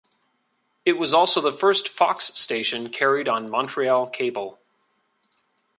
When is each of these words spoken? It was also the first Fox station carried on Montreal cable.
It 0.83 0.93
was 0.97 1.13
also 1.13 1.41
the 1.41 1.51
first 1.53 1.87
Fox 1.87 2.29
station 2.33 2.89
carried 2.89 3.27
on 3.27 3.51
Montreal 3.51 4.07
cable. 4.09 4.57